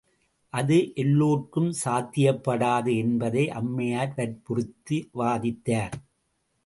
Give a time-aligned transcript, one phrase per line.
[0.53, 5.95] அது எல்லோர்க்கும் சாத்தியப்படாது என்பதை அம்மையார் வற்புறுத்தி வாதித்தார்.